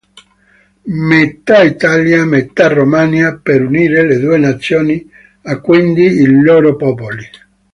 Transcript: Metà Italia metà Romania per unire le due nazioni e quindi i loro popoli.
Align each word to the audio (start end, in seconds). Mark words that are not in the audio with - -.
Metà 1.09 1.61
Italia 1.61 2.25
metà 2.25 2.69
Romania 2.69 3.35
per 3.35 3.63
unire 3.63 4.03
le 4.07 4.17
due 4.17 4.39
nazioni 4.39 5.07
e 5.43 5.61
quindi 5.61 6.01
i 6.07 6.25
loro 6.41 6.75
popoli. 6.75 7.23